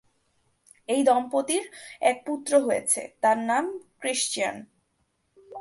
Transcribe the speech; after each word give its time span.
এই 0.89 1.01
দম্পতির 1.03 1.63
এক 2.01 2.17
পুত্র 2.25 2.51
রয়েছে, 2.67 3.01
তার 3.21 3.37
নাম 3.49 3.65
ক্রিশ্চিয়ান। 3.99 4.57